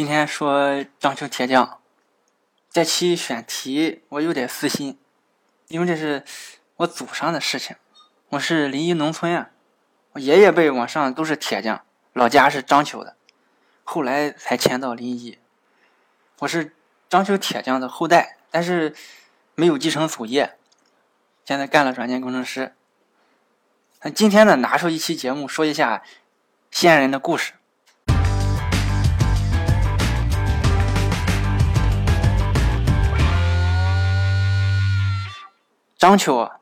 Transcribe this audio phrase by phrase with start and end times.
[0.00, 1.78] 今天说章丘铁匠，
[2.70, 4.98] 这期选题我有点私心，
[5.68, 6.24] 因为这是
[6.76, 7.76] 我祖上的事情。
[8.30, 9.50] 我是临沂农村啊，
[10.12, 13.14] 我爷爷辈往上都是铁匠，老家是章丘的，
[13.84, 15.36] 后来才迁到临沂。
[16.38, 16.74] 我是
[17.10, 18.94] 章丘铁匠的后代，但是
[19.54, 20.56] 没有继承祖业，
[21.44, 22.74] 现在干了软件工程师。
[24.00, 26.02] 那今天呢，拿出一期节目说一下
[26.70, 27.52] 先人的故事。
[36.00, 36.60] 章丘啊，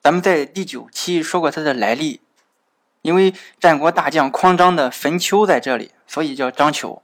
[0.00, 2.20] 咱们在第九期说过它的来历，
[3.02, 7.00] 因为战国大将匡章的坟丘在这里，所以叫章丘。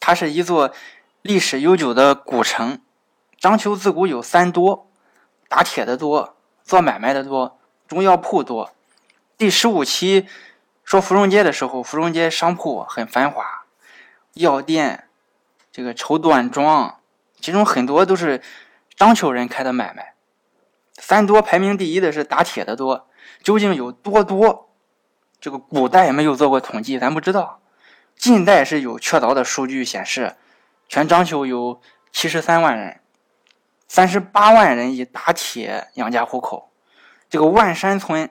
[0.00, 0.72] 它是一座
[1.20, 2.80] 历史悠久的古城。
[3.38, 4.90] 章丘自古有三多：
[5.46, 8.72] 打铁的多，做买卖的多，中药铺多。
[9.36, 10.26] 第十五期
[10.82, 13.66] 说芙蓉街的时候，芙蓉街商铺很繁华，
[14.32, 15.06] 药店、
[15.70, 16.98] 这个绸缎庄，
[17.38, 18.40] 其中很多都是
[18.96, 20.09] 章丘人开的买卖。
[21.00, 23.08] 三多排名第一的是打铁的多，
[23.42, 24.68] 究竟有多多？
[25.40, 27.60] 这个古代没有做过统计，咱不知道。
[28.14, 30.36] 近代是有确凿的数据显示，
[30.86, 31.80] 全章丘有
[32.12, 33.00] 七十三万人，
[33.88, 36.70] 三十八万人以打铁养家糊口。
[37.30, 38.28] 这个万山村，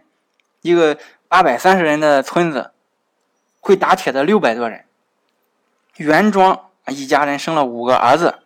[0.61, 2.71] 一个八百三十人的村子，
[3.59, 4.85] 会打铁的六百多人。
[5.95, 8.39] 袁庄一家人生了五个儿子，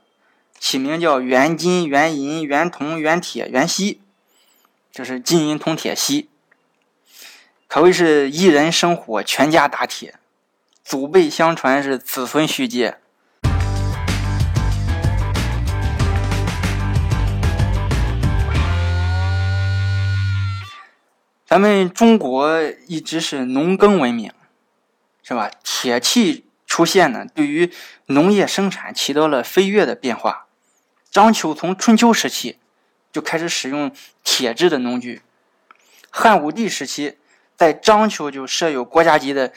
[0.57, 3.99] 起名叫袁金、袁银、袁铜、袁铁、袁锡。
[4.93, 6.29] 就是金银铜铁锡，
[7.67, 10.19] 可谓是一人生火，全家打铁，
[10.83, 12.99] 祖辈相传是子孙续接。
[21.47, 24.31] 咱们中国一直是农耕文明，
[25.23, 25.49] 是吧？
[25.63, 27.73] 铁器出现呢，对于
[28.05, 30.45] 农业生产起到了飞跃的变化。
[31.09, 32.59] 章丘从春秋时期。
[33.13, 35.21] 就开始使用铁制的农具。
[36.09, 37.17] 汉武帝时期，
[37.55, 39.53] 在章丘就设有国家级的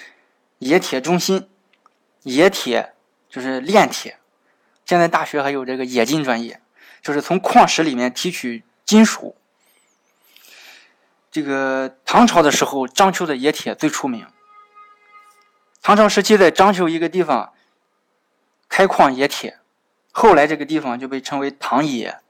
[0.60, 1.48] 冶铁中心，
[2.22, 2.92] 冶铁
[3.28, 4.18] 就是炼铁。
[4.84, 6.60] 现在大学还有这个冶金专业，
[7.02, 9.36] 就是从矿石里面提取金属。
[11.30, 14.26] 这个唐朝的时候，章丘的冶铁最出名。
[15.82, 17.52] 唐朝时期，在章丘一个地方
[18.68, 19.58] 开矿冶铁，
[20.12, 22.20] 后来这个地方就被称为唐冶。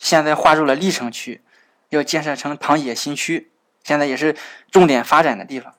[0.00, 1.42] 现在划入了历城区，
[1.90, 3.50] 要建设成唐冶新区，
[3.82, 4.36] 现在也是
[4.70, 5.74] 重点发展的地方。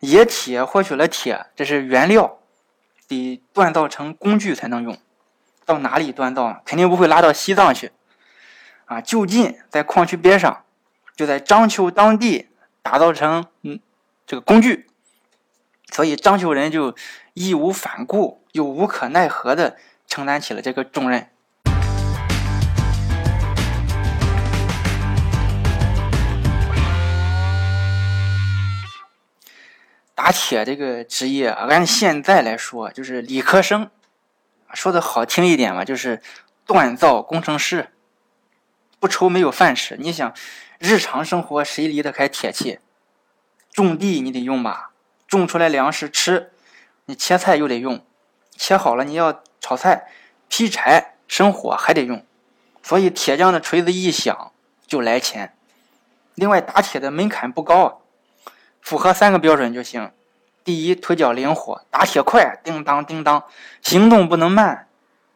[0.00, 2.38] 冶铁获取了铁，这是原料，
[3.06, 4.98] 得锻造成工具才能用。
[5.64, 6.60] 到哪里锻造？
[6.64, 7.92] 肯定不会拉到西藏去，
[8.86, 10.64] 啊，就近在矿区边上，
[11.14, 12.48] 就在章丘当地
[12.82, 13.78] 打造成嗯
[14.26, 14.88] 这个工具。
[15.90, 16.96] 所以章丘人就
[17.34, 19.76] 义无反顾又无可奈何的
[20.06, 21.28] 承担起了这个重任。
[30.14, 33.90] 打铁这个职业，按现在来说，就是理科生，
[34.74, 36.20] 说的好听一点嘛，就是
[36.66, 37.88] 锻造工程师，
[39.00, 39.96] 不愁没有饭吃。
[39.98, 40.34] 你想，
[40.78, 42.78] 日常生活谁离得开铁器？
[43.72, 44.90] 种地你得用吧，
[45.26, 46.52] 种出来粮食吃，
[47.06, 48.04] 你切菜又得用，
[48.54, 50.08] 切好了你要炒菜，
[50.48, 52.22] 劈柴生火还得用，
[52.82, 54.52] 所以铁匠的锤子一响
[54.86, 55.56] 就来钱。
[56.34, 58.01] 另外，打铁的门槛不高。
[58.82, 60.10] 符合三个标准就行：
[60.64, 63.44] 第一，腿脚灵活，打铁快，叮当叮当，
[63.80, 64.86] 行动不能慢；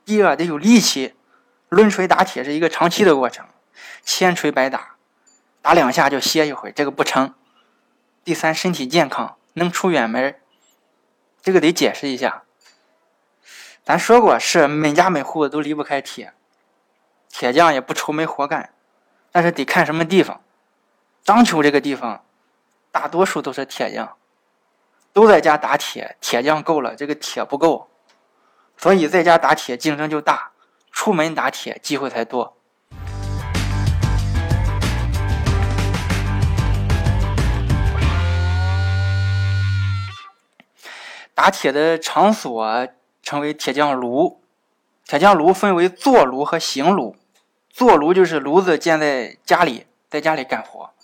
[0.05, 1.15] 第二，得有力气，
[1.69, 3.47] 抡锤打铁是一个长期的过程，
[4.03, 4.97] 千锤百打，
[5.63, 7.35] 打两下就歇一会，这个不成；
[8.25, 10.37] 第三，身体健康，能出远门，
[11.41, 12.43] 这个得解释一下。
[13.85, 16.35] 咱说过，是每家每户都离不开铁，
[17.29, 18.71] 铁匠也不愁没活干，
[19.31, 20.41] 但是得看什么地方。
[21.23, 22.26] 章丘这个地方。
[22.97, 24.17] 大多数都是铁匠，
[25.13, 27.91] 都在家打铁，铁匠够了，这个铁不够，
[28.79, 30.53] 所以在家打铁竞争就大，
[30.91, 32.57] 出门打铁机会才多。
[41.35, 42.89] 打铁的场所
[43.23, 44.41] 称为铁匠炉，
[45.05, 47.15] 铁匠炉分为坐炉和行炉，
[47.69, 50.96] 坐炉就是炉子建在家里，在家里干活。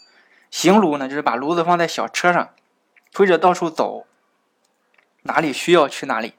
[0.52, 2.50] 行炉呢，就是把炉子放在小车上，
[3.10, 4.06] 推着到处走，
[5.22, 6.34] 哪里需要去哪里。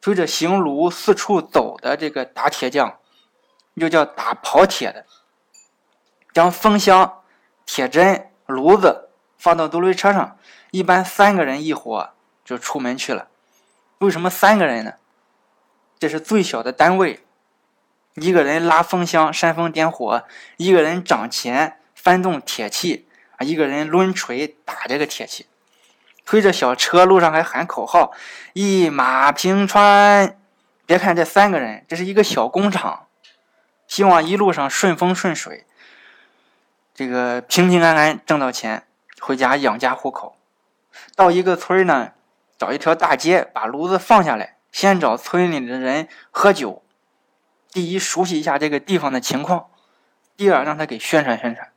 [0.00, 2.98] 推着行炉四处走的这个打铁匠，
[3.74, 5.06] 又叫打跑铁的。
[6.34, 7.22] 将风箱、
[7.64, 9.08] 铁针、炉子
[9.38, 10.36] 放到独轮车上，
[10.72, 12.10] 一般三个人一伙
[12.44, 13.28] 就出门去了。
[13.98, 14.94] 为什么三个人呢？
[16.00, 17.24] 这是最小的单位，
[18.14, 20.24] 一个人拉风箱煽风点火，
[20.56, 23.06] 一个人掌钳搬动铁器，
[23.36, 25.44] 啊，一个人抡锤打这个铁器，
[26.24, 28.14] 推着小车，路上还喊口号
[28.54, 30.40] ：“一马平川。”
[30.88, 33.08] 别看这三个人，这是一个小工厂，
[33.86, 35.66] 希望一路上顺风顺水，
[36.94, 38.84] 这个平平安安挣到钱，
[39.20, 40.38] 回家养家糊口。
[41.14, 42.12] 到一个村呢，
[42.56, 46.82] 找一条大街，把炉子放下来，先找村里的人喝酒。
[47.70, 49.68] 第一，熟悉一下这个地方的情况；
[50.38, 51.68] 第二，让他给宣传宣传。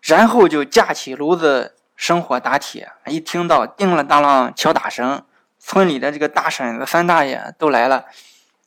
[0.00, 2.92] 然后就架起炉子生火打铁。
[3.06, 5.24] 一听到叮了当啷敲打声。
[5.62, 8.06] 村里的这个大婶子、三大爷都来了。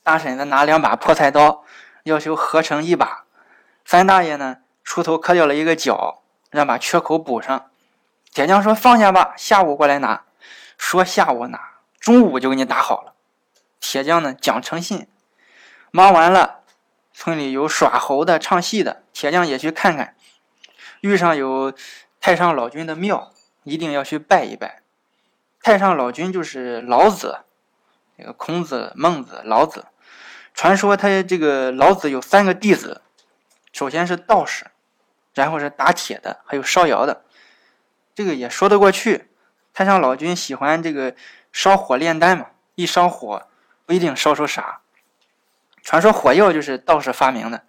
[0.03, 1.63] 大婶子拿两把破菜刀，
[2.03, 3.23] 要求合成一把。
[3.83, 6.21] 三大爷呢，出头磕掉了一个角，
[6.51, 7.71] 让把缺口补上。
[8.31, 10.21] 铁匠说：“放下吧，下午过来拿。”
[10.77, 11.59] 说下午拿，
[11.99, 13.13] 中午就给你打好了。
[13.79, 15.07] 铁匠呢，讲诚信。
[15.89, 16.59] 忙完了，
[17.11, 20.15] 村里有耍猴的、唱戏的，铁匠也去看看。
[21.03, 21.73] 遇上有
[22.21, 23.33] 太上老君的庙，
[23.63, 24.81] 一定要去拜一拜。
[25.61, 27.39] 太上老君就是老子，
[28.17, 29.87] 这个孔子、孟子、老子。
[30.53, 33.01] 传说他这个老子有三个弟子，
[33.73, 34.67] 首先是道士，
[35.33, 37.25] 然后是打铁的，还有烧窑的。
[38.15, 39.29] 这个也说得过去。
[39.73, 41.15] 太上老君喜欢这个
[41.51, 42.45] 烧火炼丹嘛，
[42.75, 43.45] 一烧火
[43.85, 44.79] 不一定烧出啥。
[45.81, 47.65] 传说火药就是道士发明的，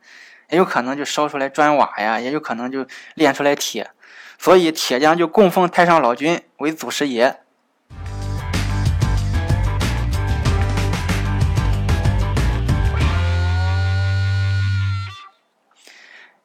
[0.51, 3.91] 也有可能就烧出来砖瓦呀，也有可能就炼出来铁。
[4.39, 7.41] 所以铁匠就供奉太上老君为祖师爷。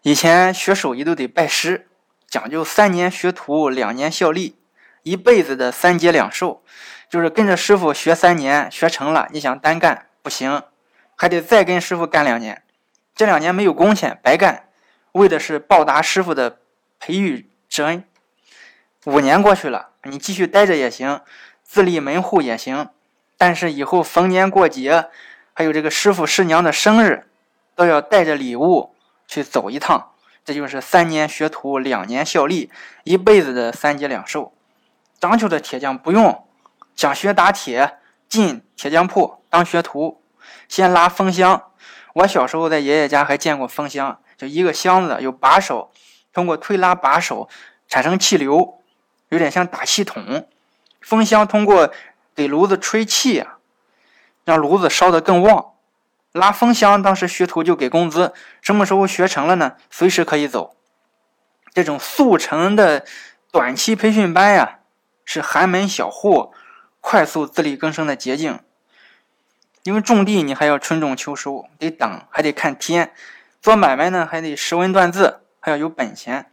[0.02, 1.88] 以前学手艺都得拜师，
[2.26, 4.56] 讲究三年学徒，两年效力，
[5.04, 6.64] 一辈子的三节两寿，
[7.10, 10.64] 就是跟着师傅学三年，学成了，你想单干不行，
[11.18, 12.64] 还得再跟师傅干两年，
[13.20, 14.70] 这两年没有工钱，白干，
[15.12, 16.60] 为的是报答师傅的
[17.02, 18.06] 培育之恩。
[19.04, 21.20] 五年过去了，你继续待着也行，
[21.62, 22.92] 自立门户也行，
[23.38, 25.10] 但是以后逢年过节，
[25.52, 27.28] 还有这个师傅师娘的生日，
[27.76, 28.96] 都要带着礼物。
[29.28, 30.14] 去走一趟，
[30.46, 32.72] 这就是三年学徒，两年效力，
[33.04, 34.54] 一辈子的三节两寿。
[35.20, 36.48] 章丘的铁匠不用，
[36.96, 37.98] 想学打铁，
[38.30, 40.24] 进铁匠铺当学徒，
[40.70, 41.66] 先拉风箱。
[42.14, 45.92] 我小时候在爷爷家还见过风箱，就一个箱子有把手，
[46.34, 47.48] 通过推拉把手
[47.88, 48.82] 产生气流，
[49.30, 50.48] 有点像打气筒。
[51.02, 51.92] 风箱通过
[52.36, 53.58] 给炉子吹气啊，
[54.44, 55.74] 让炉子烧得更旺。
[56.32, 58.34] 拉风箱，当时学徒就给工资。
[58.62, 59.78] 什么时候学成了呢？
[59.90, 60.76] 随时可以走。
[61.74, 63.06] 这种速成的
[63.52, 64.80] 短期培训班呀，
[65.26, 66.54] 是寒门小户
[67.00, 68.60] 快速自力更生的捷径。
[69.90, 73.08] 因为种地你还要春种秋收，得等，还得看天；
[73.60, 76.52] 做买卖呢，还得识文断字，还要有本钱，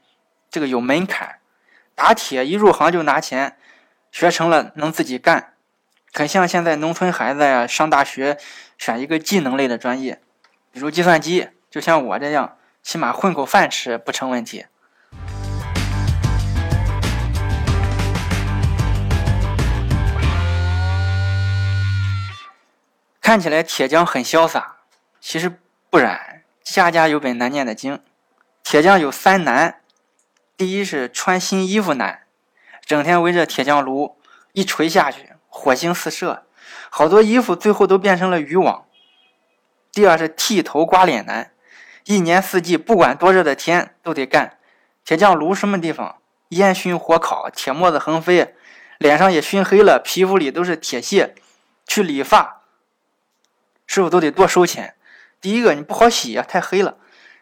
[0.51, 1.37] 这个有门槛。
[1.95, 3.59] 打铁一入行就拿钱，
[4.11, 5.53] 学成了能自己干。
[6.15, 8.39] 很像现在农村孩子呀，上大学
[8.79, 10.23] 选一个技能类的专业，
[10.73, 14.65] 比如计算机，就像我这样，起码混口饭吃不成问题。
[23.27, 24.77] 看起来铁匠很潇洒，
[25.21, 25.59] 其实
[25.91, 28.01] 不然，家家有本难念的经。
[28.63, 29.81] 铁匠有三难：
[30.57, 32.21] 第一是穿新衣服难，
[32.85, 34.17] 整天围着铁匠炉
[34.53, 35.31] 一锤下去。
[35.49, 36.45] 火星四射，
[36.89, 38.85] 好多衣服最后都变成了渔网。
[39.91, 41.51] 第二是剃头刮脸难，
[42.05, 44.57] 一年四季不管多热的天都得干。
[45.05, 46.19] 铁匠炉什么地方？
[46.51, 48.55] 烟熏火烤，铁沫子横飞，
[48.99, 51.35] 脸上也熏黑了，皮肤里都是铁屑。
[51.89, 52.63] 去理发，
[53.87, 54.95] 师傅都得多收钱。
[55.41, 56.97] 第一个你不好洗呀，太黑了。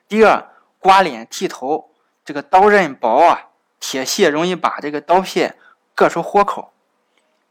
[0.07, 1.91] 第二刮脸剃头，
[2.25, 3.49] 这个刀刃薄啊，
[3.81, 5.57] 铁屑容易把这个刀片
[5.95, 6.73] 割出豁口。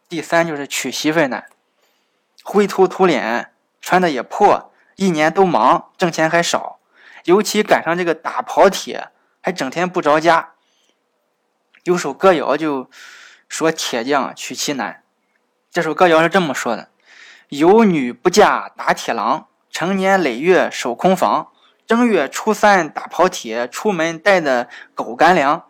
[0.08, 1.50] 第三就是娶媳妇难，
[2.44, 6.80] 灰头土脸，穿的也破，一年都忙，挣钱还少，
[7.24, 9.10] 尤其赶上这个打跑铁，
[9.42, 10.52] 还整天不着家。
[11.84, 12.90] 有首歌谣就
[13.50, 15.04] 说铁匠娶妻难，
[15.72, 16.90] 这首歌谣是这么说的：
[17.50, 21.50] 有女不嫁打铁郎，成年累月守空房，
[21.86, 25.64] 正月初三打跑铁，出门带的狗干粮，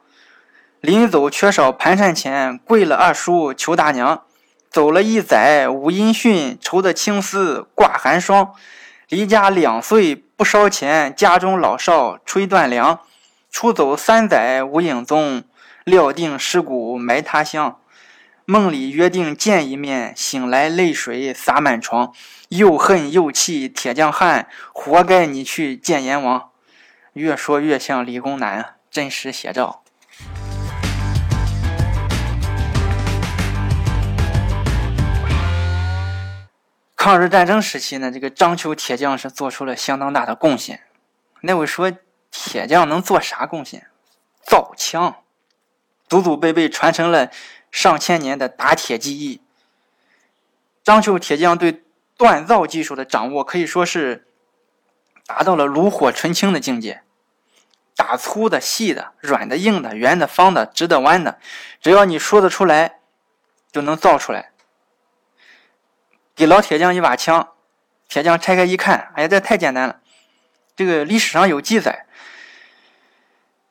[0.79, 4.23] 临走缺少盘缠钱，跪了二叔求大娘。
[4.69, 8.53] 走了一载无音讯，愁得青丝挂寒霜。
[9.07, 12.99] 离家两岁不烧钱，家中老少吹断粮。
[13.51, 15.43] 出走三载无影踪，
[15.83, 17.77] 料定尸骨埋他乡。
[18.45, 22.13] 梦里约定见一面，醒来泪水洒满床，
[22.49, 26.49] 又恨又气铁匠汉，活该你去见阎王。
[27.13, 29.81] 越说越像理工男，真实写照。
[36.97, 40.81] 抗日战争时期呢，这个章丘铁匠是做出了相当大的贡献。
[41.39, 41.89] 那位说
[42.29, 43.87] 铁匠能做啥贡献？
[44.45, 45.15] 造枪，
[46.13, 47.31] 祖祖辈辈传承了
[47.71, 49.41] 上千年的打铁技艺。
[50.83, 51.83] 章丘铁匠对
[52.15, 54.27] 锻造技术的掌握可以说是
[55.25, 57.01] 达到了炉火纯青的境界。
[57.95, 61.39] 打粗的、细的、软的、硬的、圆的、方的、直的、弯的，
[61.81, 62.99] 只要你说得出来，
[63.71, 64.51] 就能造出来。
[66.35, 67.53] 给老铁匠一把枪，
[68.07, 69.99] 铁匠拆开一看，哎呀，这太简单了。
[70.75, 72.05] 这个历史上有记载，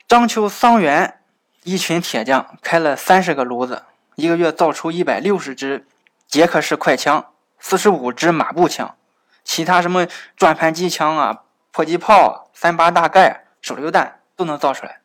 [0.09, 1.21] 章丘桑园
[1.63, 3.83] 一群铁匠开了三十个炉子，
[4.15, 5.85] 一个月造出一百六十支
[6.27, 8.95] 捷克式快枪，四十五支马步枪，
[9.43, 14.99] 其他什么转盘机枪啊、迫击炮、三八大盖、手榴弹都能造出来。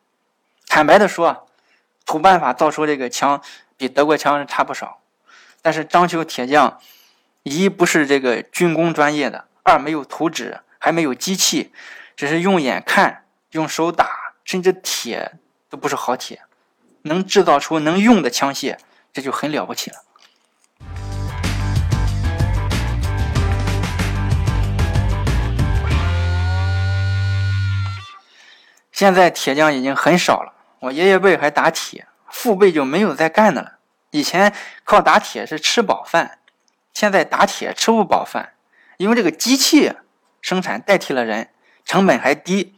[0.67, 1.47] 坦白的说，
[2.05, 3.41] 土办法造出这个枪
[3.77, 4.99] 比德国枪差不少，
[5.61, 6.79] 但是章丘铁匠。
[7.43, 11.71] 一不是这个军工专业的，二没有图纸，还没有机器，
[12.15, 15.39] 只是用眼看，用手打，甚至铁
[15.69, 16.41] 都不是好铁，
[17.03, 18.77] 能制造出能用的枪械，
[19.13, 19.97] 这就很了不起了。
[28.91, 33.79] 现在铁匠已经很少了，我爷爷辈还打铁，父辈就没有再干的了。
[34.11, 34.53] 以前
[34.83, 36.39] 靠打铁是吃饱饭。
[36.91, 38.55] 现在打铁吃不饱饭，
[38.97, 39.93] 因为这个机器
[40.41, 41.49] 生产代替了人，
[41.85, 42.75] 成本还低。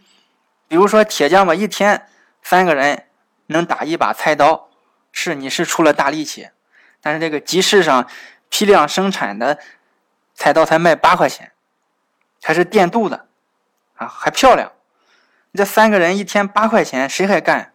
[0.68, 2.06] 比如说铁匠吧，一天
[2.44, 3.08] 三个人
[3.52, 4.70] 能打一把菜刀，
[5.12, 6.50] 是你是出了大力气，
[7.00, 8.10] 但是这个集市上
[8.50, 9.60] 批量生产的
[10.34, 11.52] 菜刀才卖八块钱，
[12.42, 13.28] 还是电镀的，
[13.96, 14.72] 啊还漂亮。
[15.54, 17.74] 这三个人一天八块钱，谁还干？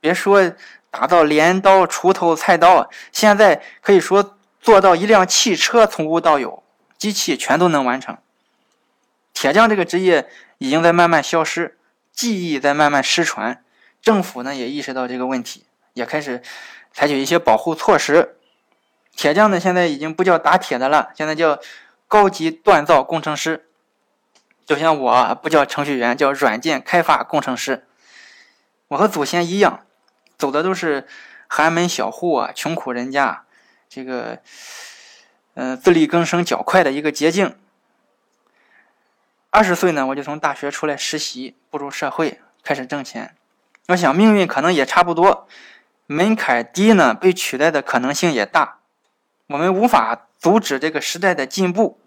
[0.00, 0.52] 别说
[0.90, 4.34] 打造镰刀、锄头、菜刀，现在可以说。
[4.60, 6.64] 做到一辆汽车从无到有，
[6.98, 8.18] 机器全都能完成。
[9.32, 11.78] 铁匠这个职业已经在慢慢消失，
[12.12, 13.62] 技艺在慢慢失传。
[14.00, 15.64] 政府呢也意识到这个问题，
[15.94, 16.42] 也开始
[16.92, 18.36] 采取一些保护措施。
[19.14, 21.58] 铁匠呢现在已经不叫打铁的了，现在叫
[22.06, 23.68] 高级锻造工程师。
[24.64, 27.86] 就像我不叫程序员，叫软件开发工程师。
[28.88, 29.86] 我和祖先一样，
[30.36, 31.08] 走的都是
[31.46, 33.44] 寒门小户啊，穷苦人家。
[33.88, 34.42] 这个，
[35.54, 37.56] 嗯，自力更生较快的一个捷径。
[39.48, 43.34] 二十岁呢，我就从大学出来实习，步入社会，开始挣钱。
[43.88, 45.48] 我想命运可能也差不多，
[46.06, 48.80] 门槛低呢，被取代的可能性也大。
[49.46, 51.98] 我们无法阻止这个时代的进步，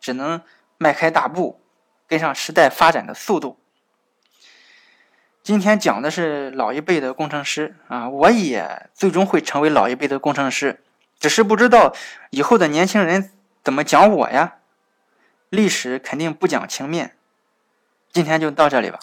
[0.00, 0.40] 只能
[0.78, 1.60] 迈开大步，
[2.06, 3.58] 跟上时代发展的速度。
[5.42, 10.84] 今天讲的是老一辈的工程师啊，我也最终会成为老一辈的工程师。
[11.18, 11.92] 只是不知道
[12.30, 13.32] 以后的年轻人
[13.64, 14.58] 怎么讲我呀？
[15.48, 17.16] 历史肯定不讲情面。
[18.12, 19.00] 今天就到这里吧。